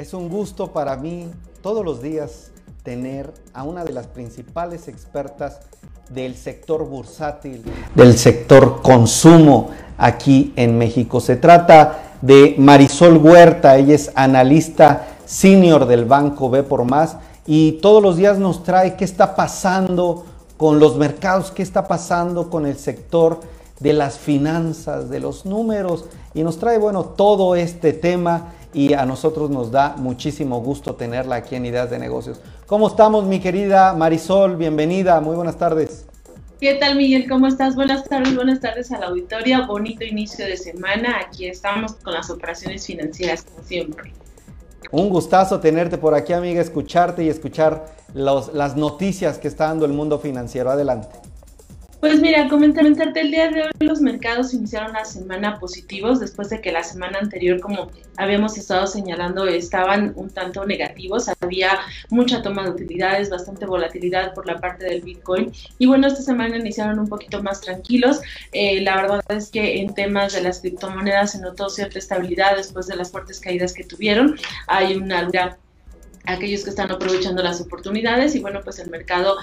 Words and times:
Es 0.00 0.14
un 0.14 0.30
gusto 0.30 0.68
para 0.68 0.96
mí 0.96 1.26
todos 1.60 1.84
los 1.84 2.00
días 2.00 2.52
tener 2.82 3.34
a 3.52 3.64
una 3.64 3.84
de 3.84 3.92
las 3.92 4.06
principales 4.06 4.88
expertas 4.88 5.60
del 6.08 6.36
sector 6.36 6.86
bursátil, 6.86 7.62
del 7.94 8.16
sector 8.16 8.80
consumo 8.80 9.68
aquí 9.98 10.54
en 10.56 10.78
México. 10.78 11.20
Se 11.20 11.36
trata 11.36 12.14
de 12.22 12.54
Marisol 12.56 13.18
Huerta, 13.18 13.76
ella 13.76 13.94
es 13.94 14.10
analista 14.14 15.06
senior 15.26 15.84
del 15.84 16.06
banco 16.06 16.48
B 16.48 16.62
por 16.62 16.86
Más 16.86 17.16
y 17.46 17.72
todos 17.82 18.02
los 18.02 18.16
días 18.16 18.38
nos 18.38 18.62
trae 18.62 18.96
qué 18.96 19.04
está 19.04 19.36
pasando 19.36 20.24
con 20.56 20.78
los 20.78 20.96
mercados, 20.96 21.50
qué 21.50 21.62
está 21.62 21.86
pasando 21.86 22.48
con 22.48 22.64
el 22.64 22.78
sector 22.78 23.40
de 23.80 23.92
las 23.92 24.16
finanzas, 24.16 25.10
de 25.10 25.20
los 25.20 25.44
números 25.44 26.06
y 26.32 26.42
nos 26.42 26.58
trae, 26.58 26.78
bueno, 26.78 27.04
todo 27.04 27.54
este 27.54 27.92
tema 27.92 28.54
y 28.72 28.92
a 28.94 29.04
nosotros 29.04 29.50
nos 29.50 29.70
da 29.70 29.96
muchísimo 29.96 30.60
gusto 30.60 30.94
tenerla 30.94 31.36
aquí 31.36 31.56
en 31.56 31.66
Ideas 31.66 31.90
de 31.90 31.98
Negocios. 31.98 32.40
¿Cómo 32.66 32.88
estamos, 32.88 33.24
mi 33.24 33.40
querida 33.40 33.94
Marisol? 33.94 34.56
Bienvenida, 34.56 35.20
muy 35.20 35.36
buenas 35.36 35.56
tardes. 35.56 36.06
¿Qué 36.60 36.74
tal, 36.74 36.96
Miguel? 36.96 37.26
¿Cómo 37.28 37.46
estás? 37.46 37.74
Buenas 37.74 38.04
tardes, 38.04 38.34
buenas 38.34 38.60
tardes 38.60 38.92
a 38.92 38.98
la 38.98 39.06
auditoría. 39.06 39.66
Bonito 39.66 40.04
inicio 40.04 40.44
de 40.44 40.58
semana. 40.58 41.16
Aquí 41.26 41.46
estamos 41.46 41.94
con 41.94 42.12
las 42.12 42.28
operaciones 42.28 42.86
financieras, 42.86 43.44
como 43.44 43.66
siempre. 43.66 44.12
Un 44.90 45.08
gustazo 45.08 45.58
tenerte 45.60 45.96
por 45.96 46.14
aquí, 46.14 46.32
amiga, 46.32 46.60
escucharte 46.60 47.24
y 47.24 47.28
escuchar 47.28 47.86
las 48.12 48.76
noticias 48.76 49.38
que 49.38 49.48
está 49.48 49.68
dando 49.68 49.86
el 49.86 49.92
mundo 49.92 50.18
financiero. 50.18 50.70
Adelante. 50.70 51.08
Pues 52.00 52.18
mira, 52.18 52.48
comentarte 52.48 53.20
el 53.20 53.30
día 53.30 53.50
de 53.50 53.64
hoy 53.64 53.70
los 53.80 54.00
mercados 54.00 54.54
iniciaron 54.54 54.94
la 54.94 55.04
semana 55.04 55.58
positivos 55.58 56.18
después 56.18 56.48
de 56.48 56.62
que 56.62 56.72
la 56.72 56.82
semana 56.82 57.18
anterior, 57.18 57.60
como 57.60 57.90
habíamos 58.16 58.56
estado 58.56 58.86
señalando, 58.86 59.46
estaban 59.46 60.14
un 60.16 60.30
tanto 60.30 60.64
negativos. 60.64 61.30
Había 61.40 61.78
mucha 62.08 62.40
toma 62.40 62.64
de 62.64 62.70
utilidades, 62.70 63.28
bastante 63.28 63.66
volatilidad 63.66 64.32
por 64.32 64.46
la 64.46 64.58
parte 64.58 64.86
del 64.86 65.02
Bitcoin. 65.02 65.52
Y 65.78 65.86
bueno, 65.86 66.06
esta 66.06 66.22
semana 66.22 66.56
iniciaron 66.56 66.98
un 66.98 67.08
poquito 67.08 67.42
más 67.42 67.60
tranquilos. 67.60 68.22
Eh, 68.52 68.80
la 68.80 68.96
verdad 68.96 69.22
es 69.28 69.50
que 69.50 69.82
en 69.82 69.92
temas 69.92 70.32
de 70.32 70.40
las 70.40 70.60
criptomonedas 70.60 71.32
se 71.32 71.40
notó 71.40 71.68
cierta 71.68 71.98
estabilidad 71.98 72.56
después 72.56 72.86
de 72.86 72.96
las 72.96 73.10
fuertes 73.10 73.40
caídas 73.40 73.74
que 73.74 73.84
tuvieron. 73.84 74.36
Hay 74.68 74.94
una 74.96 75.28
aquellos 76.30 76.64
que 76.64 76.70
están 76.70 76.90
aprovechando 76.90 77.42
las 77.42 77.60
oportunidades 77.60 78.34
y 78.34 78.40
bueno 78.40 78.60
pues 78.62 78.78
el 78.78 78.90
mercado 78.90 79.36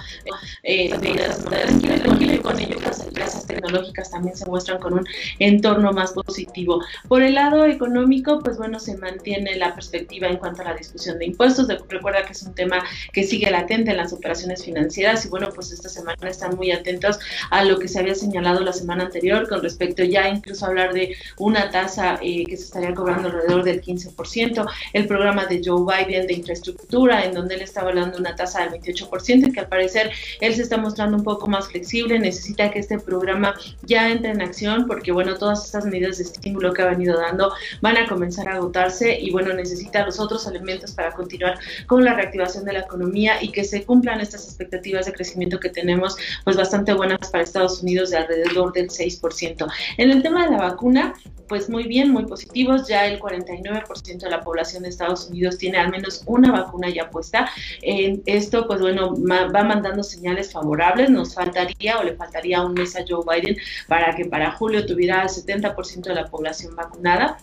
eh, 0.64 0.90
de 0.98 2.40
con 2.42 2.60
ello 2.60 2.78
las 2.84 3.02
empresas 3.02 3.46
tecnológicas 3.46 4.12
también 4.12 4.36
se 4.36 4.46
muestran 4.46 4.80
con 4.80 4.94
un 4.94 5.08
entorno 5.40 5.92
más 5.92 6.12
positivo. 6.12 6.82
Por 7.08 7.22
el 7.22 7.36
lado 7.36 7.66
económico 7.66 8.40
pues 8.40 8.58
bueno 8.58 8.80
se 8.80 8.98
mantiene 8.98 9.56
la 9.56 9.74
perspectiva 9.74 10.28
en 10.28 10.38
cuanto 10.38 10.62
a 10.62 10.66
la 10.66 10.74
discusión 10.76 11.20
de 11.20 11.26
impuestos. 11.26 11.68
Recuerda 11.90 12.24
que 12.26 12.34
es 12.34 12.44
un 12.44 12.54
tema 12.54 12.84
que 13.12 13.24
sigue 13.24 13.50
latente 13.52 13.92
en 13.92 13.98
las 13.98 14.14
operaciones 14.14 14.64
financieras 14.64 15.26
y 15.26 15.30
bueno 15.30 15.50
pues 15.54 15.72
esta 15.72 15.90
semana 15.90 16.30
están 16.30 16.56
muy 16.56 16.72
atentos 16.72 17.20
a 17.50 17.64
lo 17.64 17.80
que 17.80 17.88
se 17.88 18.00
había 18.00 18.16
señalado 18.16 18.62
la 18.62 18.74
semana 18.74 19.06
anterior 19.06 19.48
con 19.48 19.62
respecto 19.62 20.04
ya 20.04 20.30
incluso 20.30 20.66
a 20.66 20.70
hablar 20.70 20.94
de 20.94 21.16
una 21.38 21.70
tasa 21.70 22.20
eh, 22.22 22.46
que 22.46 22.58
se 22.58 22.64
estaría 22.64 22.94
cobrando 22.94 23.28
alrededor 23.30 23.64
del 23.64 23.82
15% 23.82 24.66
el 24.94 25.08
programa 25.08 25.46
de 25.46 25.62
Joe 25.64 25.82
Biden 25.82 26.28
de 26.28 26.34
infraestructura 26.34 26.77
estructura, 26.78 27.26
en 27.26 27.34
donde 27.34 27.56
él 27.56 27.62
estaba 27.62 27.90
hablando 27.90 28.16
de 28.16 28.22
una 28.22 28.36
tasa 28.36 28.62
del 28.62 28.80
28% 28.82 29.48
y 29.48 29.52
que 29.52 29.60
al 29.60 29.68
parecer 29.68 30.12
él 30.40 30.56
se 30.56 30.62
está 30.62 30.78
mostrando 30.78 31.18
un 31.18 31.24
poco 31.24 31.48
más 31.48 31.68
flexible, 31.68 32.20
necesita 32.20 32.72
que 32.72 32.80
este 32.80 33.00
programa 33.00 33.56
ya 33.84 34.10
entre 34.10 34.32
en 34.32 34.42
acción 34.42 34.88
porque 34.88 35.12
bueno, 35.12 35.36
todas 35.36 35.66
estas 35.66 35.86
medidas 35.86 36.18
de 36.18 36.24
estímulo 36.24 36.74
que 36.74 36.82
ha 36.84 36.90
venido 36.90 37.18
dando 37.20 37.52
van 37.82 37.98
a 37.98 38.08
comenzar 38.08 38.48
a 38.48 38.56
agotarse 38.56 39.20
y 39.20 39.32
bueno, 39.32 39.54
necesita 39.54 40.06
los 40.06 40.20
otros 40.20 40.48
elementos 40.48 40.92
para 40.92 41.12
continuar 41.14 41.60
con 41.88 42.06
la 42.06 42.14
reactivación 42.14 42.66
de 42.66 42.74
la 42.74 42.80
economía 42.80 43.42
y 43.42 43.52
que 43.52 43.64
se 43.64 43.84
cumplan 43.84 44.22
estas 44.22 44.46
expectativas 44.46 45.06
de 45.06 45.14
crecimiento 45.14 45.60
que 45.60 45.70
tenemos 45.70 46.16
pues 46.44 46.56
bastante 46.56 46.94
buenas 46.94 47.30
para 47.32 47.44
Estados 47.44 47.82
Unidos 47.82 48.12
de 48.12 48.18
alrededor 48.18 48.72
del 48.74 48.90
6%. 48.90 49.68
En 49.98 50.12
el 50.12 50.22
tema 50.22 50.46
de 50.46 50.52
la 50.52 50.58
vacuna, 50.58 51.14
pues 51.48 51.70
muy 51.70 51.88
bien, 51.88 52.12
muy 52.12 52.26
positivos. 52.26 52.88
Ya 52.88 53.06
el 53.06 53.20
49% 53.20 54.18
de 54.20 54.30
la 54.30 54.42
población 54.42 54.84
de 54.84 54.90
Estados 54.90 55.28
Unidos 55.30 55.58
tiene 55.58 55.78
al 55.78 55.90
menos 55.90 56.24
una 56.26 56.52
vacuna 56.52 56.90
ya 56.90 57.10
puesta. 57.10 57.50
esto, 57.82 58.68
pues 58.68 58.82
bueno, 58.82 59.14
va 59.16 59.64
mandando 59.64 60.04
señales 60.04 60.52
favorables. 60.52 61.10
Nos 61.10 61.34
faltaría 61.34 62.00
o 62.00 62.04
le 62.04 62.16
faltaría 62.16 62.62
un 62.62 62.74
mes 62.74 62.96
a 62.96 63.04
Joe 63.08 63.24
Biden 63.28 63.58
para 63.88 64.16
que 64.16 64.26
para 64.26 64.52
julio 64.52 64.86
tuviera 64.86 65.24
el 65.24 65.30
70% 65.30 66.02
de 66.02 66.16
la 66.16 66.28
población 66.28 66.76
vacunada 66.76 67.38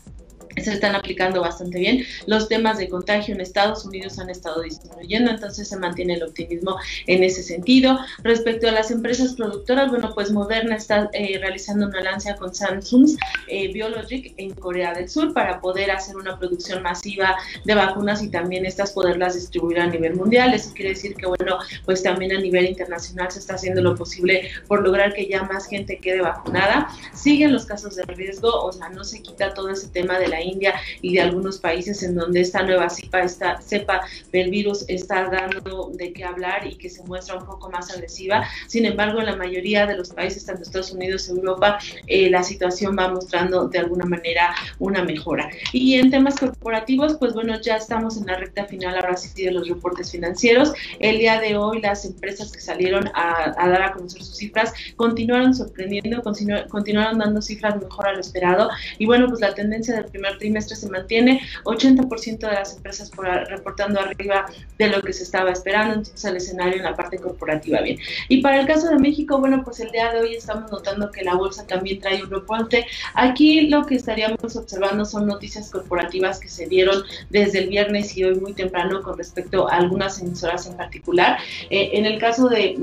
se 0.63 0.73
están 0.73 0.95
aplicando 0.95 1.41
bastante 1.41 1.79
bien. 1.79 2.05
Los 2.27 2.49
temas 2.49 2.79
de 2.79 2.89
contagio 2.89 3.35
en 3.35 3.41
Estados 3.41 3.85
Unidos 3.85 4.19
han 4.19 4.31
estado 4.31 4.63
disminuyendo, 4.63 5.31
entonces 5.31 5.69
se 5.69 5.77
mantiene 5.77 6.15
el 6.15 6.23
optimismo 6.23 6.77
en 7.07 7.23
ese 7.23 7.43
sentido. 7.43 7.99
Respecto 8.23 8.69
a 8.69 8.73
las 8.73 8.91
empresas 8.91 9.35
productoras, 9.35 9.91
bueno, 9.91 10.13
pues 10.15 10.31
Moderna 10.31 10.77
está 10.77 11.11
eh, 11.13 11.39
realizando 11.41 11.87
una 11.87 11.99
alianza 11.99 12.37
con 12.37 12.55
Samsung 12.55 13.09
eh, 13.49 13.73
Biologic 13.73 14.35
en 14.37 14.55
Corea 14.55 14.95
del 14.95 15.09
Sur 15.09 15.33
para 15.33 15.61
poder 15.61 15.91
hacer 15.91 16.17
una 16.17 16.39
producción 16.39 16.83
masiva 16.83 17.37
de 17.65 17.75
vacunas 17.75 18.23
y 18.23 18.29
también 18.29 18.67
estas 18.67 18.93
poderlas 18.93 19.35
distribuir 19.35 19.81
a 19.81 19.87
nivel 19.87 20.15
mundial. 20.15 20.55
Eso 20.55 20.73
quiere 20.75 20.91
decir 20.91 21.15
que, 21.15 21.27
bueno, 21.27 21.59
pues 21.85 22.03
también 22.03 22.33
a 22.33 22.41
nivel 22.41 22.67
internacional 22.67 23.31
se 23.31 23.39
está 23.39 23.55
haciendo 23.55 23.83
lo 23.83 23.95
posible 23.95 24.51
por 24.69 24.83
lograr 24.83 25.13
que 25.15 25.27
ya 25.27 25.43
más 25.43 25.67
gente 25.67 25.99
quede 25.99 26.21
vacunada. 26.21 26.89
Siguen 27.13 27.53
los 27.53 27.67
casos 27.67 27.97
de 27.97 28.03
riesgo, 28.05 28.51
o 28.51 28.73
sea, 28.73 28.89
no 28.91 29.05
se 29.05 29.23
quita 29.23 29.55
todo 29.55 29.71
ese 29.71 29.89
tema 29.89 30.19
de 30.19 30.29
la 30.29 30.44
India 30.45 30.75
y 31.03 31.15
de 31.15 31.21
algunos 31.23 31.59
países 31.59 32.03
en 32.03 32.15
donde 32.15 32.41
esta 32.41 32.63
nueva 32.63 32.89
cepa, 32.89 33.21
esta 33.21 33.61
cepa 33.61 34.03
del 34.33 34.51
virus 34.51 34.85
está 34.89 35.29
dando 35.29 35.91
de 35.95 36.13
qué 36.13 36.25
hablar 36.25 36.67
y 36.67 36.77
que 36.77 36.91
se 36.91 37.03
muestra 37.05 37.37
un 37.37 37.47
poco 37.47 37.71
más 37.71 37.91
agresiva. 37.91 38.45
Sin 38.67 38.87
embargo, 38.87 39.21
en 39.21 39.27
la 39.27 39.37
mayoría 39.37 39.87
de 39.87 39.97
los 39.97 40.11
países, 40.11 40.45
tanto 40.45 40.63
Estados 40.63 40.93
Unidos, 40.93 41.29
Europa, 41.29 41.79
eh, 42.07 42.31
la 42.31 42.43
situación 42.43 42.97
va 42.99 43.09
mostrando 43.09 43.69
de 43.69 43.79
alguna 43.79 44.05
manera 44.05 44.55
una 44.79 45.05
mejora. 45.05 45.51
Y 45.73 45.95
en 45.95 46.11
temas 46.11 46.39
corporativos, 46.39 47.17
pues 47.19 47.35
bueno, 47.35 47.61
ya 47.61 47.77
estamos 47.77 48.17
en 48.17 48.27
la 48.27 48.37
recta 48.37 48.65
final 48.67 48.97
ahora 48.97 49.17
sí 49.17 49.43
de 49.43 49.51
los 49.51 49.69
reportes 49.69 50.11
financieros. 50.13 50.73
El 50.99 51.19
día 51.19 51.41
de 51.41 51.57
hoy 51.57 51.81
las 51.81 52.05
empresas 52.05 52.53
que 52.53 52.61
salieron 52.61 53.09
a, 53.15 53.55
dar 53.57 53.83
a 53.83 53.93
conocer 53.93 54.23
sus 54.23 54.37
cifras 54.37 54.73
continuaron 54.97 55.55
sorprendiendo, 55.55 56.23
continuaron 56.23 57.19
dando 57.19 57.43
cifras 57.43 57.81
mejor 57.81 58.09
a 58.09 58.13
lo 58.13 58.21
esperado. 58.21 58.71
Y 58.99 59.07
bueno, 59.07 59.29
pues 59.29 59.41
la 59.41 59.55
tendencia 59.55 59.95
del 59.95 60.07
primer 60.07 60.34
trimestre 60.39 60.77
se 60.77 60.89
mantiene, 60.89 61.41
80% 61.65 62.39
de 62.39 62.53
las 62.53 62.77
empresas 62.77 63.11
por, 63.11 63.27
reportando 63.27 64.01
arriba 64.01 64.47
de 64.79 64.89
lo 64.89 65.03
que 65.03 65.13
se 65.13 65.23
estaba 65.23 65.51
esperando, 65.51 65.95
entonces 65.95 66.25
el 66.25 66.37
escenario 66.37 66.77
en 66.77 66.85
la 66.85 66.95
parte 66.95 67.19
corporativa 67.19 67.81
bien. 67.81 67.99
Y 68.29 68.43
para 68.43 68.61
el 68.61 68.67
caso 68.67 68.89
de 68.89 68.99
México, 68.99 69.39
bueno, 69.39 69.63
pues 69.65 69.81
el 69.81 69.91
día 69.91 70.13
de 70.13 70.21
hoy 70.21 70.35
estamos 70.35 70.71
notando 70.71 71.11
que 71.11 71.23
la 71.23 71.35
bolsa 71.35 71.67
también 71.67 72.01
trae 72.01 72.23
un 72.23 72.31
reporte. 72.31 72.87
Aquí 73.15 73.69
lo 73.69 73.85
que 73.87 73.97
estaríamos 73.97 74.57
observando 74.57 75.05
son 75.05 75.27
noticias 75.27 75.71
corporativas 75.71 76.39
que 76.39 76.49
se 76.49 76.67
dieron 76.67 77.03
desde 77.31 77.61
el 77.61 77.69
viernes 77.69 78.17
y 78.17 78.25
hoy 78.25 78.35
muy 78.37 78.53
temprano 78.53 79.03
con 79.03 79.17
respecto 79.17 79.69
a 79.69 79.77
algunas 79.77 80.21
emisoras 80.21 80.67
en 80.67 80.77
particular. 80.77 81.39
Eh, 81.71 81.91
en 81.95 82.07
el 82.07 82.19
caso 82.19 82.49
de 82.49 82.77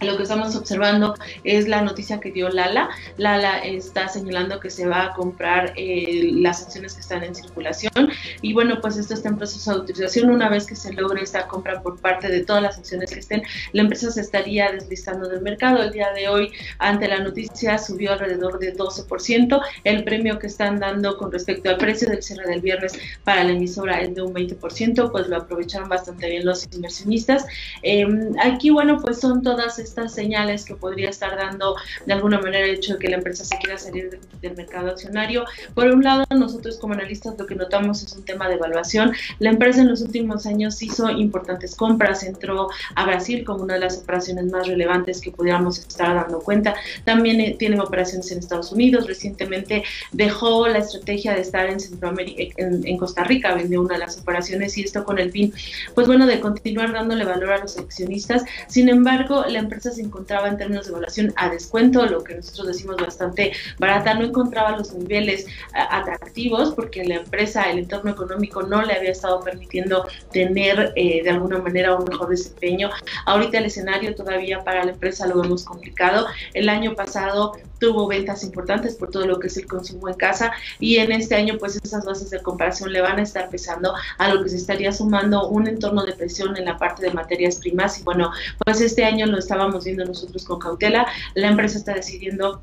lo 0.00 0.16
que 0.16 0.22
estamos 0.22 0.54
observando 0.54 1.14
es 1.44 1.68
la 1.68 1.82
noticia 1.82 2.20
que 2.20 2.30
dio 2.30 2.48
Lala. 2.48 2.88
Lala 3.16 3.58
está 3.58 4.08
señalando 4.08 4.60
que 4.60 4.70
se 4.70 4.86
va 4.86 5.04
a 5.06 5.12
comprar 5.12 5.72
eh, 5.76 6.30
las 6.34 6.62
acciones 6.62 6.94
que 6.94 7.00
están 7.00 7.24
en 7.24 7.34
circulación 7.34 8.10
y 8.40 8.52
bueno, 8.52 8.80
pues 8.80 8.96
esto 8.96 9.14
está 9.14 9.28
en 9.28 9.38
proceso 9.38 9.72
de 9.72 9.78
autorización. 9.78 10.30
Una 10.30 10.48
vez 10.48 10.66
que 10.66 10.76
se 10.76 10.92
logre 10.92 11.22
esta 11.22 11.48
compra 11.48 11.82
por 11.82 11.98
parte 12.00 12.28
de 12.28 12.44
todas 12.44 12.62
las 12.62 12.78
acciones 12.78 13.10
que 13.10 13.18
estén, 13.18 13.42
la 13.72 13.82
empresa 13.82 14.10
se 14.10 14.20
estaría 14.20 14.70
deslistando 14.70 15.28
del 15.28 15.42
mercado. 15.42 15.82
El 15.82 15.92
día 15.92 16.12
de 16.12 16.28
hoy, 16.28 16.52
ante 16.78 17.08
la 17.08 17.18
noticia, 17.18 17.78
subió 17.78 18.12
alrededor 18.12 18.58
de 18.58 18.76
12%. 18.76 19.60
El 19.84 20.04
premio 20.04 20.38
que 20.38 20.46
están 20.46 20.78
dando 20.78 21.16
con 21.16 21.32
respecto 21.32 21.70
al 21.70 21.78
precio 21.78 22.08
del 22.08 22.22
cierre 22.22 22.48
del 22.48 22.60
viernes 22.60 22.92
para 23.24 23.42
la 23.44 23.52
emisora 23.52 24.00
es 24.00 24.14
de 24.14 24.22
un 24.22 24.32
20%, 24.32 25.10
pues 25.10 25.28
lo 25.28 25.36
aprovecharon 25.36 25.88
bastante 25.88 26.30
bien 26.30 26.44
los 26.44 26.68
inversionistas. 26.72 27.46
Em, 27.82 28.32
aquí, 28.40 28.70
bueno, 28.70 29.00
pues 29.00 29.20
son 29.20 29.42
todas 29.42 29.78
estas 29.78 29.87
señales 30.08 30.64
que 30.64 30.74
podría 30.74 31.10
estar 31.10 31.36
dando 31.36 31.76
de 32.06 32.12
alguna 32.12 32.40
manera 32.40 32.66
el 32.66 32.76
hecho 32.76 32.94
de 32.94 32.98
que 32.98 33.08
la 33.08 33.16
empresa 33.16 33.44
se 33.44 33.56
quiera 33.58 33.78
salir 33.78 34.18
del 34.40 34.56
mercado 34.56 34.90
accionario. 34.90 35.44
Por 35.74 35.88
un 35.88 36.02
lado, 36.02 36.24
nosotros 36.30 36.78
como 36.78 36.94
analistas 36.94 37.34
lo 37.38 37.46
que 37.46 37.54
notamos 37.54 38.02
es 38.02 38.12
un 38.12 38.24
tema 38.24 38.48
de 38.48 38.54
evaluación. 38.54 39.12
La 39.38 39.50
empresa 39.50 39.80
en 39.80 39.88
los 39.88 40.00
últimos 40.00 40.46
años 40.46 40.82
hizo 40.82 41.10
importantes 41.10 41.74
compras, 41.74 42.22
entró 42.22 42.68
a 42.94 43.04
Brasil 43.06 43.44
como 43.44 43.64
una 43.64 43.74
de 43.74 43.80
las 43.80 43.98
operaciones 43.98 44.50
más 44.50 44.66
relevantes 44.66 45.20
que 45.20 45.30
pudiéramos 45.30 45.78
estar 45.78 46.14
dando 46.14 46.40
cuenta. 46.40 46.74
También 47.04 47.40
eh, 47.40 47.56
tiene 47.58 47.80
operaciones 47.80 48.30
en 48.32 48.38
Estados 48.38 48.72
Unidos. 48.72 49.06
Recientemente 49.06 49.84
dejó 50.12 50.68
la 50.68 50.78
estrategia 50.78 51.34
de 51.34 51.40
estar 51.40 51.68
en 51.68 51.80
Centroamérica, 51.80 52.54
en, 52.56 52.86
en 52.86 52.96
Costa 52.98 53.24
Rica, 53.24 53.54
vendió 53.54 53.80
una 53.80 53.94
de 53.94 54.00
las 54.00 54.18
operaciones 54.18 54.76
y 54.76 54.82
esto 54.82 55.04
con 55.04 55.18
el 55.18 55.30
fin, 55.30 55.52
pues 55.94 56.06
bueno, 56.06 56.26
de 56.26 56.40
continuar 56.40 56.92
dándole 56.92 57.24
valor 57.24 57.52
a 57.52 57.58
los 57.58 57.78
accionistas. 57.78 58.44
Sin 58.68 58.88
embargo, 58.88 59.44
la 59.48 59.58
empresa 59.58 59.77
empresa 59.78 59.96
se 59.96 60.02
encontraba 60.02 60.48
en 60.48 60.56
términos 60.56 60.86
de 60.86 60.90
evaluación 60.90 61.32
a 61.36 61.48
descuento, 61.48 62.04
lo 62.06 62.24
que 62.24 62.34
nosotros 62.34 62.66
decimos 62.66 62.96
bastante 62.96 63.52
barata, 63.78 64.14
no 64.14 64.24
encontraba 64.24 64.76
los 64.76 64.92
niveles 64.92 65.46
atractivos 65.72 66.74
porque 66.74 67.04
la 67.04 67.16
empresa, 67.16 67.70
el 67.70 67.78
entorno 67.78 68.10
económico 68.10 68.62
no 68.62 68.82
le 68.82 68.94
había 68.94 69.10
estado 69.10 69.40
permitiendo 69.40 70.06
tener 70.32 70.92
eh, 70.96 71.22
de 71.22 71.30
alguna 71.30 71.58
manera 71.58 71.94
un 71.94 72.04
mejor 72.04 72.28
desempeño. 72.28 72.90
Ahorita 73.26 73.58
el 73.58 73.66
escenario 73.66 74.14
todavía 74.14 74.64
para 74.64 74.84
la 74.84 74.92
empresa 74.92 75.26
lo 75.26 75.40
vemos 75.40 75.64
complicado. 75.64 76.26
El 76.54 76.68
año 76.68 76.94
pasado 76.94 77.52
tuvo 77.78 78.06
ventas 78.06 78.42
importantes 78.44 78.94
por 78.94 79.10
todo 79.10 79.26
lo 79.26 79.38
que 79.38 79.48
es 79.48 79.56
el 79.56 79.66
consumo 79.66 80.08
en 80.08 80.14
casa 80.14 80.52
y 80.78 80.96
en 80.96 81.12
este 81.12 81.34
año 81.34 81.56
pues 81.58 81.78
esas 81.82 82.04
bases 82.04 82.30
de 82.30 82.42
comparación 82.42 82.92
le 82.92 83.00
van 83.00 83.18
a 83.18 83.22
estar 83.22 83.48
pesando 83.48 83.94
a 84.18 84.32
lo 84.32 84.42
que 84.42 84.50
se 84.50 84.56
estaría 84.56 84.92
sumando 84.92 85.48
un 85.48 85.66
entorno 85.68 86.04
de 86.04 86.14
presión 86.14 86.56
en 86.56 86.64
la 86.64 86.76
parte 86.76 87.02
de 87.02 87.12
materias 87.12 87.56
primas. 87.56 87.98
Y 87.98 88.02
bueno 88.02 88.30
pues 88.64 88.80
este 88.80 89.04
año 89.04 89.26
lo 89.26 89.38
estábamos 89.38 89.84
viendo 89.84 90.04
nosotros 90.04 90.44
con 90.44 90.58
cautela. 90.58 91.06
La 91.34 91.48
empresa 91.48 91.78
está 91.78 91.94
decidiendo 91.94 92.60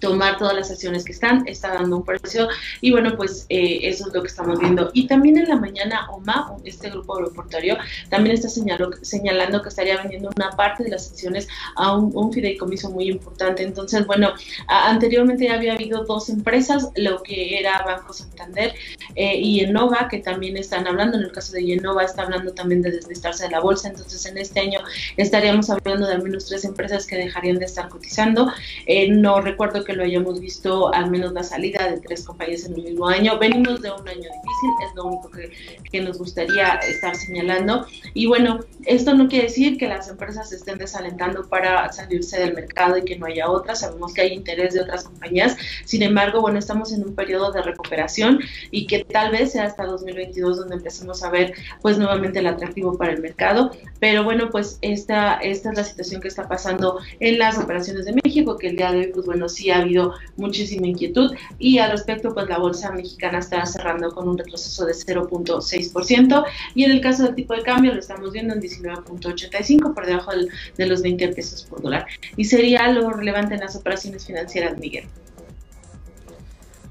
tomar 0.00 0.38
todas 0.38 0.54
las 0.54 0.70
acciones 0.70 1.04
que 1.04 1.12
están, 1.12 1.46
está 1.46 1.74
dando 1.74 1.98
un 1.98 2.04
precio 2.04 2.48
y 2.80 2.90
bueno, 2.90 3.16
pues 3.16 3.46
eh, 3.48 3.80
eso 3.82 4.08
es 4.08 4.14
lo 4.14 4.22
que 4.22 4.28
estamos 4.28 4.58
viendo. 4.58 4.90
Y 4.94 5.06
también 5.06 5.38
en 5.38 5.48
la 5.48 5.56
mañana 5.56 6.10
OMA, 6.10 6.56
este 6.64 6.90
grupo 6.90 7.16
aeroportuario, 7.16 7.76
también 8.08 8.34
está 8.34 8.48
señalando 8.48 9.62
que 9.62 9.68
estaría 9.68 9.98
vendiendo 9.98 10.30
una 10.36 10.50
parte 10.50 10.84
de 10.84 10.90
las 10.90 11.10
acciones 11.10 11.48
a 11.76 11.96
un, 11.96 12.30
fideicomiso 12.32 12.90
muy 12.90 13.08
importante. 13.08 13.62
Entonces, 13.62 14.06
bueno, 14.06 14.32
anteriormente 14.68 15.44
ya 15.44 15.54
había 15.54 15.74
habido 15.74 16.04
dos 16.04 16.28
empresas, 16.28 16.88
lo 16.96 17.22
que 17.22 17.58
era 17.58 17.82
Banco 17.84 18.12
Santander 18.12 18.74
eh, 19.16 19.36
y 19.38 19.60
Enova, 19.60 20.08
que 20.08 20.18
también 20.18 20.56
están 20.56 20.86
hablando, 20.86 21.18
en 21.18 21.24
el 21.24 21.32
caso 21.32 21.52
de 21.52 21.72
Enova 21.72 22.04
está 22.04 22.22
hablando 22.22 22.52
también 22.52 22.82
de 22.82 22.92
deslistarse 22.92 23.44
de 23.44 23.50
la 23.50 23.60
bolsa, 23.60 23.88
entonces 23.88 24.24
en 24.26 24.38
este 24.38 24.60
año 24.60 24.80
estaríamos 25.16 25.70
hablando 25.70 26.06
de 26.06 26.14
al 26.14 26.22
menos 26.22 26.46
tres 26.46 26.64
empresas 26.64 27.06
que 27.06 27.16
dejarían 27.16 27.58
de 27.58 27.64
estar 27.64 27.88
cotizando. 27.88 28.52
Eh, 28.86 29.08
no 29.10 29.40
recuerdo 29.40 29.84
que 29.84 29.89
lo 29.94 30.04
hayamos 30.04 30.40
visto 30.40 30.92
al 30.92 31.10
menos 31.10 31.32
la 31.32 31.42
salida 31.42 31.88
de 31.88 32.00
tres 32.00 32.24
compañías 32.24 32.64
en 32.64 32.74
el 32.74 32.82
mismo 32.82 33.08
año. 33.08 33.38
Venimos 33.38 33.82
de 33.82 33.90
un 33.90 34.08
año 34.08 34.16
difícil, 34.16 34.70
es 34.88 34.94
lo 34.94 35.04
único 35.06 35.30
que, 35.30 35.50
que 35.90 36.00
nos 36.00 36.18
gustaría 36.18 36.74
estar 36.88 37.14
señalando. 37.16 37.86
Y 38.14 38.26
bueno, 38.26 38.60
esto 38.86 39.14
no 39.14 39.28
quiere 39.28 39.46
decir 39.46 39.78
que 39.78 39.88
las 39.88 40.08
empresas 40.08 40.52
estén 40.52 40.78
desalentando 40.78 41.48
para 41.48 41.92
salirse 41.92 42.40
del 42.40 42.54
mercado 42.54 42.96
y 42.96 43.04
que 43.04 43.18
no 43.18 43.26
haya 43.26 43.50
otras. 43.50 43.80
Sabemos 43.80 44.14
que 44.14 44.22
hay 44.22 44.32
interés 44.32 44.74
de 44.74 44.80
otras 44.80 45.04
compañías. 45.04 45.56
Sin 45.84 46.02
embargo, 46.02 46.40
bueno, 46.40 46.58
estamos 46.58 46.92
en 46.92 47.04
un 47.04 47.14
periodo 47.14 47.52
de 47.52 47.62
recuperación 47.62 48.40
y 48.70 48.86
que 48.86 49.04
tal 49.04 49.32
vez 49.32 49.52
sea 49.52 49.64
hasta 49.64 49.84
2022 49.84 50.58
donde 50.58 50.76
empecemos 50.76 51.22
a 51.22 51.30
ver 51.30 51.54
pues 51.82 51.98
nuevamente 51.98 52.38
el 52.38 52.46
atractivo 52.46 52.96
para 52.96 53.12
el 53.12 53.20
mercado. 53.20 53.70
Pero 53.98 54.24
bueno, 54.24 54.50
pues 54.50 54.78
esta, 54.82 55.34
esta 55.34 55.70
es 55.70 55.76
la 55.76 55.84
situación 55.84 56.20
que 56.20 56.28
está 56.28 56.48
pasando 56.48 56.98
en 57.20 57.38
las 57.38 57.58
operaciones 57.58 58.04
de 58.04 58.14
México, 58.24 58.56
que 58.56 58.68
el 58.68 58.76
día 58.76 58.92
de 58.92 58.98
hoy, 58.98 59.06
pues 59.12 59.26
bueno, 59.26 59.48
sí 59.48 59.70
ha 59.70 59.79
habido 59.80 60.14
muchísima 60.36 60.86
inquietud 60.86 61.34
y 61.58 61.78
al 61.78 61.92
respecto 61.92 62.32
pues 62.34 62.48
la 62.48 62.58
bolsa 62.58 62.90
mexicana 62.92 63.38
está 63.38 63.64
cerrando 63.66 64.14
con 64.14 64.28
un 64.28 64.38
retroceso 64.38 64.86
de 64.86 64.92
0.6% 64.92 66.44
y 66.74 66.84
en 66.84 66.90
el 66.92 67.00
caso 67.00 67.24
del 67.24 67.34
tipo 67.34 67.54
de 67.54 67.62
cambio 67.62 67.92
lo 67.92 68.00
estamos 68.00 68.32
viendo 68.32 68.54
en 68.54 68.60
19.85 68.60 69.94
por 69.94 70.06
debajo 70.06 70.30
de 70.76 70.86
los 70.86 71.02
20 71.02 71.28
pesos 71.28 71.64
por 71.64 71.82
dólar 71.82 72.06
y 72.36 72.44
sería 72.44 72.88
lo 72.88 73.10
relevante 73.10 73.54
en 73.54 73.60
las 73.60 73.76
operaciones 73.76 74.26
financieras 74.26 74.78
Miguel. 74.78 75.06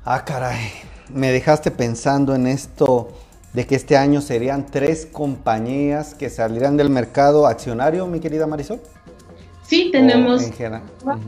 Ah 0.05 0.23
caray, 0.25 0.71
me 1.13 1.31
dejaste 1.31 1.71
pensando 1.71 2.35
en 2.35 2.47
esto 2.47 3.13
de 3.53 3.65
que 3.65 3.75
este 3.75 3.97
año 3.97 4.21
serían 4.21 4.65
tres 4.65 5.07
compañías 5.11 6.13
que 6.13 6.29
salirán 6.29 6.77
del 6.77 6.89
mercado 6.89 7.47
accionario, 7.47 8.05
mi 8.07 8.19
querida 8.19 8.45
Marisol. 8.47 8.79
Sí, 9.69 9.89
tenemos 9.91 10.41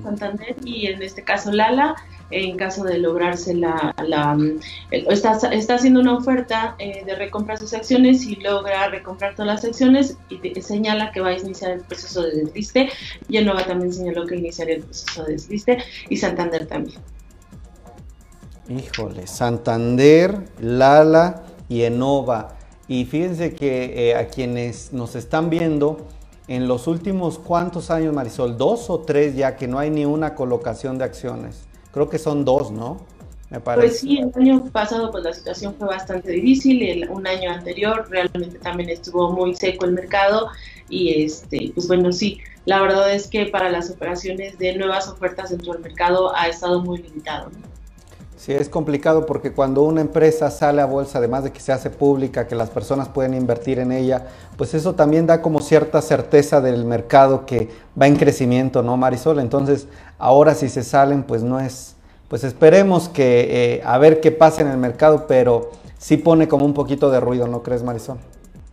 Santander 0.04 0.56
y 0.66 0.88
en 0.88 1.04
este 1.04 1.24
caso 1.24 1.52
Lala, 1.52 1.94
en 2.32 2.58
caso 2.58 2.84
de 2.84 2.98
lograrse 2.98 3.54
la, 3.54 3.94
la 4.04 4.36
está, 4.90 5.38
está, 5.52 5.76
haciendo 5.76 6.00
una 6.00 6.16
oferta 6.16 6.76
eh, 6.80 7.04
de 7.06 7.14
recomprar 7.14 7.60
sus 7.60 7.76
acciones 7.76 8.26
y 8.26 8.38
logra 8.38 8.88
recomprar 8.90 9.36
todas 9.36 9.46
las 9.46 9.64
acciones 9.64 10.18
y 10.30 10.60
señala 10.60 11.12
que 11.12 11.22
va 11.22 11.30
a 11.30 11.38
iniciar 11.38 11.70
el 11.70 11.82
proceso 11.82 12.24
de 12.24 12.32
desliste. 12.32 12.90
Yenova 13.30 13.64
también 13.64 13.94
señaló 13.94 14.26
que 14.26 14.38
iniciaría 14.38 14.78
el 14.78 14.84
proceso 14.86 15.24
de 15.24 15.34
desliste 15.34 15.78
y 16.10 16.18
Santander 16.18 16.66
también. 16.66 17.00
Híjole, 18.70 19.28
Santander, 19.28 20.48
Lala 20.60 21.44
y 21.70 21.84
Enova. 21.84 22.58
Y 22.88 23.06
fíjense 23.06 23.54
que 23.54 24.10
eh, 24.10 24.16
a 24.16 24.30
quienes 24.30 24.94
nos 24.94 25.16
están 25.16 25.52
viendo, 25.52 26.08
en 26.56 26.68
los 26.68 26.88
últimos 26.88 27.40
cuántos 27.40 27.90
años, 27.92 28.14
Marisol, 28.14 28.58
dos 28.58 28.90
o 28.90 29.00
tres 29.00 29.38
ya 29.38 29.56
que 29.56 29.70
no 29.70 29.80
hay 29.80 29.90
ni 29.90 30.04
una 30.04 30.36
colocación 30.36 30.98
de 30.98 31.06
acciones. 31.06 31.64
Creo 31.94 32.10
que 32.10 32.20
son 32.20 32.44
dos, 32.44 32.72
¿no? 32.72 33.06
Me 33.50 33.62
parece. 33.62 33.88
Pues 33.88 34.00
sí, 34.02 34.18
el 34.18 34.32
año 34.36 34.66
pasado 34.66 35.12
pues 35.12 35.24
la 35.24 35.34
situación 35.34 35.76
fue 35.80 35.88
bastante 35.88 36.30
difícil, 36.32 36.82
el, 36.82 37.10
un 37.10 37.26
año 37.26 37.52
anterior 37.52 38.06
realmente 38.10 38.60
también 38.60 38.90
estuvo 38.90 39.32
muy 39.32 39.56
seco 39.56 39.86
el 39.86 39.94
mercado 39.94 40.50
y 40.90 41.24
este, 41.24 41.72
pues 41.74 41.88
bueno, 41.88 42.12
sí, 42.12 42.40
la 42.66 42.82
verdad 42.82 43.14
es 43.14 43.28
que 43.28 43.46
para 43.46 43.70
las 43.70 43.90
operaciones 43.90 44.58
de 44.58 44.76
nuevas 44.76 45.08
ofertas 45.08 45.52
dentro 45.52 45.72
del 45.72 45.82
mercado 45.82 46.36
ha 46.36 46.50
estado 46.50 46.82
muy 46.82 47.02
limitado. 47.02 47.50
¿no? 47.50 47.71
Sí, 48.42 48.54
es 48.54 48.70
complicado 48.70 49.28
porque 49.28 49.52
cuando 49.52 49.84
una 49.84 50.02
empresa 50.02 50.50
sale 50.50 50.82
a 50.82 50.86
bolsa, 50.86 51.20
además 51.20 51.44
de 51.44 51.52
que 51.52 51.60
se 51.60 51.72
hace 51.72 51.92
pública, 51.92 52.48
que 52.48 52.56
las 52.56 52.72
personas 52.72 53.08
pueden 53.08 53.36
invertir 53.36 53.78
en 53.78 53.92
ella, 53.92 54.30
pues 54.58 54.74
eso 54.74 54.96
también 54.96 55.28
da 55.28 55.44
como 55.44 55.62
cierta 55.62 56.02
certeza 56.02 56.60
del 56.60 56.84
mercado 56.84 57.46
que 57.46 57.70
va 58.02 58.08
en 58.08 58.16
crecimiento, 58.16 58.82
¿no, 58.82 58.98
Marisol? 58.98 59.38
Entonces, 59.38 59.88
ahora 60.18 60.56
si 60.56 60.70
se 60.70 60.82
salen, 60.84 61.22
pues 61.22 61.44
no 61.44 61.60
es, 61.60 61.94
pues 62.30 62.44
esperemos 62.44 63.10
que 63.10 63.76
eh, 63.76 63.82
a 63.86 64.00
ver 64.00 64.22
qué 64.22 64.32
pasa 64.32 64.62
en 64.62 64.70
el 64.70 64.78
mercado, 64.78 65.28
pero 65.28 65.70
sí 66.00 66.18
pone 66.18 66.48
como 66.48 66.66
un 66.66 66.74
poquito 66.74 67.12
de 67.12 67.20
ruido, 67.20 67.46
¿no 67.46 67.62
crees, 67.62 67.84
Marisol? 67.84 68.18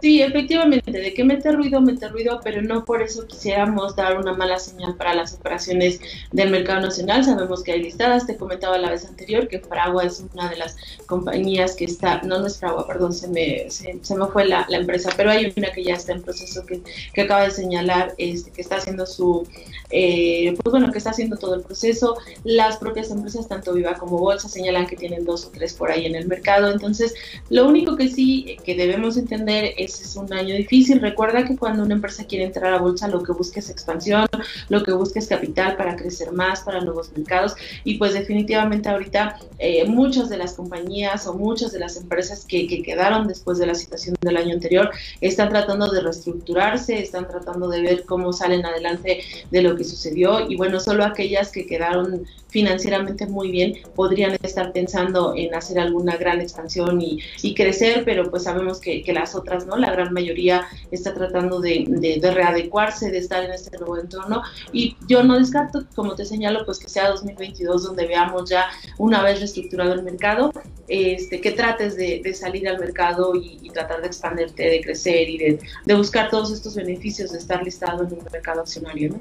Sí, 0.00 0.23
efectivamente, 0.23 0.93
de 0.93 1.12
que 1.12 1.25
mete 1.25 1.50
ruido, 1.50 1.81
mete 1.81 2.06
ruido, 2.06 2.41
pero 2.45 2.62
no 2.62 2.85
por 2.85 3.03
eso 3.03 3.27
quisiéramos 3.27 3.97
dar 3.97 4.17
una 4.17 4.33
mala 4.33 4.61
señal 4.61 4.95
para 4.95 5.12
las 5.12 5.35
operaciones 5.35 5.99
del 6.31 6.50
mercado 6.50 6.83
nacional. 6.83 7.25
Sabemos 7.25 7.65
que 7.65 7.73
hay 7.73 7.83
listadas, 7.83 8.25
te 8.25 8.37
comentaba 8.37 8.79
la 8.79 8.91
vez 8.91 9.05
anterior 9.06 9.49
que 9.49 9.59
Fragua 9.59 10.05
es 10.05 10.25
una 10.33 10.50
de 10.50 10.56
las 10.56 10.77
compañías 11.06 11.75
que 11.75 11.87
está, 11.87 12.23
no, 12.23 12.39
no 12.39 12.47
es 12.47 12.59
Fragua, 12.59 12.87
perdón, 12.87 13.12
se 13.12 13.27
me, 13.27 13.69
se, 13.71 13.93
me 14.15 14.27
fue 14.29 14.45
la, 14.45 14.67
la, 14.69 14.77
empresa, 14.77 15.11
pero 15.17 15.33
hay 15.33 15.53
una 15.56 15.73
que 15.73 15.83
ya 15.83 15.95
está 15.95 16.12
en 16.12 16.23
proceso 16.23 16.65
que, 16.65 16.81
que 17.12 17.23
acaba 17.23 17.43
de 17.43 17.50
señalar 17.50 18.15
este, 18.19 18.53
que 18.53 18.61
está 18.61 18.77
haciendo 18.77 19.05
su, 19.05 19.49
eh, 19.91 20.55
pues 20.62 20.71
bueno, 20.71 20.93
que 20.93 20.99
está 20.99 21.11
haciendo 21.11 21.37
todo 21.39 21.56
el 21.56 21.62
proceso. 21.62 22.17
Las 22.45 22.77
propias 22.77 23.11
empresas, 23.11 23.49
tanto 23.49 23.73
Viva 23.75 23.95
como 23.95 24.19
Bolsa, 24.19 24.49
señalan 24.49 24.87
que 24.87 24.95
tienen 24.95 25.25
dos 25.25 25.47
o 25.47 25.50
tres 25.50 25.75
por 25.75 25.91
ahí 25.91 26.06
en 26.06 26.15
el 26.15 26.29
mercado. 26.29 26.71
Entonces, 26.71 27.14
lo 27.50 27.67
único 27.67 27.97
que 27.97 28.09
sí 28.09 28.59
que 28.64 28.76
debemos 28.76 29.17
entender 29.17 29.75
es 29.76 29.88
es 29.88 30.16
un 30.16 30.33
año 30.33 30.54
difícil. 30.54 31.00
Recuerda 31.00 31.45
que 31.45 31.57
cuando 31.57 31.83
una 31.83 31.95
empresa 31.95 32.25
quiere 32.25 32.45
entrar 32.45 32.73
a 32.73 32.78
bolsa, 32.78 33.09
lo 33.09 33.23
que 33.23 33.33
busca 33.33 33.61
es 33.61 33.71
expansión, 33.71 34.26
lo 34.68 34.83
que 34.83 34.92
busca 34.92 35.18
es 35.18 35.26
capital 35.26 35.76
para 35.76 35.97
crecer 35.97 36.33
más, 36.33 36.61
para 36.61 36.80
nuevos 36.80 37.11
mercados. 37.16 37.54
Y 37.85 37.99
pues 37.99 38.14
definitivamente 38.14 38.88
ahorita 38.88 39.38
eh, 39.59 39.85
muchas 39.87 40.28
de 40.28 40.37
las 40.37 40.54
compañías 40.54 41.26
o 41.26 41.35
muchas 41.35 41.73
de 41.73 41.78
las 41.78 41.97
empresas 41.97 42.45
que, 42.45 42.66
que 42.66 42.83
quedaron 42.83 43.26
después 43.26 43.59
de 43.59 43.66
la 43.66 43.75
situación 43.75 44.16
del 44.21 44.37
año 44.37 44.54
anterior 44.54 44.90
están 45.21 45.49
tratando 45.49 45.90
de 45.90 46.00
reestructurarse, 46.00 47.00
están 47.00 47.26
tratando 47.28 47.68
de 47.68 47.83
ver 47.83 48.04
cómo 48.04 48.33
salen 48.33 48.64
adelante 48.64 49.21
de 49.50 49.62
lo 49.62 49.76
que 49.76 49.85
sucedió. 49.85 50.49
Y 50.49 50.57
bueno, 50.57 50.80
solo 50.80 51.04
aquellas 51.04 51.50
que 51.50 51.66
quedaron 51.66 52.26
financieramente 52.49 53.26
muy 53.26 53.50
bien, 53.50 53.75
podrían 53.95 54.37
estar 54.42 54.73
pensando 54.73 55.35
en 55.37 55.54
hacer 55.54 55.78
alguna 55.78 56.16
gran 56.16 56.40
expansión 56.40 57.00
y, 57.00 57.18
crecer, 57.54 58.04
pero 58.04 58.30
pues 58.30 58.45
sabemos 58.45 58.80
que, 58.80 59.02
las 59.09 59.35
otras, 59.35 59.66
¿no? 59.66 59.76
La 59.78 59.90
gran 59.90 60.12
mayoría 60.12 60.66
está 60.90 61.14
tratando 61.14 61.61
de, 61.61 61.87
de, 62.20 62.30
readecuarse, 62.30 63.11
de 63.11 63.18
estar 63.18 63.44
en 63.44 63.52
este 63.52 63.76
nuevo 63.78 63.99
entorno 63.99 64.42
y 64.73 64.97
yo 65.06 65.23
no 65.23 65.38
descarto, 65.38 65.87
como 65.94 66.14
te 66.14 66.25
señalo, 66.25 66.64
pues 66.64 66.78
que 66.78 66.88
sea 66.88 67.08
2022 67.11 67.85
donde 67.85 68.06
veamos 68.06 68.50
ya 68.50 68.66
una 68.99 69.23
vez 69.23 69.38
reestructurado 69.38 69.92
el 69.92 70.02
mercado, 70.02 70.52
este, 70.88 71.40
que 71.40 71.52
trates 71.52 71.97
de, 71.97 72.20
de 72.23 72.35
salir 72.35 72.68
al 72.68 72.78
mercado 72.78 73.35
y, 73.35 73.58
y, 73.62 73.70
tratar 73.70 74.00
de 74.00 74.06
expandirte, 74.06 74.62
de 74.62 74.80
crecer 74.80 75.28
y 75.28 75.38
de, 75.38 75.58
de 75.85 75.94
buscar 75.94 76.30
todos 76.30 76.50
estos 76.50 76.75
beneficios 76.75 77.32
de 77.32 77.38
estar 77.38 77.62
listado 77.62 78.04
en 78.04 78.12
un 78.12 78.25
mercado 78.32 78.61
accionario, 78.61 79.11
¿no? 79.11 79.18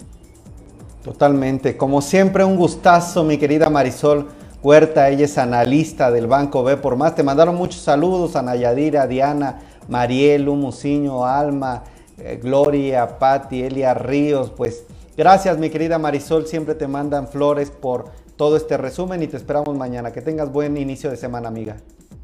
Totalmente. 1.04 1.78
Como 1.78 2.02
siempre, 2.02 2.44
un 2.44 2.58
gustazo, 2.58 3.24
mi 3.24 3.38
querida 3.38 3.70
Marisol 3.70 4.28
Huerta. 4.62 5.10
Ella 5.10 5.24
es 5.24 5.38
analista 5.38 6.12
del 6.12 6.28
Banco 6.28 6.64
B 6.64 6.76
por 6.76 6.98
más. 6.98 7.16
Te 7.16 7.24
mandaron 7.24 7.56
muchos 7.56 7.82
saludos 7.82 8.36
a 8.36 8.42
Nayadira, 8.42 9.08
Diana, 9.08 9.62
Mariel, 9.88 10.46
Musiño, 10.46 11.26
Alma, 11.26 11.84
eh, 12.18 12.40
Gloria, 12.42 13.18
Patti, 13.20 13.64
Elia 13.64 13.94
Ríos. 13.94 14.52
Pues 14.52 14.86
gracias, 15.16 15.58
mi 15.58 15.70
querida 15.70 15.98
Marisol. 15.98 16.48
Siempre 16.48 16.76
te 16.76 16.88
mandan 16.88 17.28
flores 17.28 17.72
por 17.72 18.12
todo 18.36 18.58
este 18.58 18.78
resumen 18.78 19.24
y 19.24 19.28
te 19.28 19.38
esperamos 19.38 19.76
mañana. 19.76 20.12
Que 20.12 20.22
tengas 20.22 20.52
buen 20.52 20.78
inicio 20.78 21.10
de 21.10 21.18
semana, 21.18 21.48
amiga. 21.48 21.78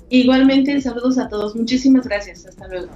Igualmente, 0.10 0.80
saludos 0.82 1.18
a 1.18 1.28
todos. 1.28 1.56
Muchísimas 1.56 2.06
gracias. 2.06 2.46
Hasta 2.46 2.68
luego. 2.68 2.90